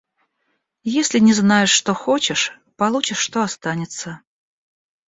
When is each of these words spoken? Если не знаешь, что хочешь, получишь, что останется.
Если 0.95 1.19
не 1.19 1.31
знаешь, 1.31 1.69
что 1.69 1.93
хочешь, 1.93 2.57
получишь, 2.75 3.19
что 3.19 3.43
останется. 3.43 4.23